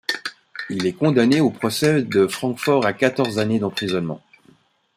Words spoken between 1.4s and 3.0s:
au procès de Francfort à